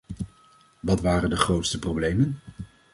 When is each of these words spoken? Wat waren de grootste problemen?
Wat 0.79 1.01
waren 1.01 1.29
de 1.29 1.35
grootste 1.35 1.79
problemen? 1.79 2.39